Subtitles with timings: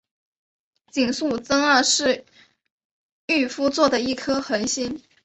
[0.93, 2.25] 井宿增二是
[3.27, 4.99] 御夫座的一颗恒星。